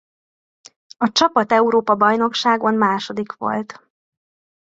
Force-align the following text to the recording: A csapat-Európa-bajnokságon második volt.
A 0.97 1.11
csapat-Európa-bajnokságon 1.11 2.73
második 2.73 3.33
volt. 3.37 3.89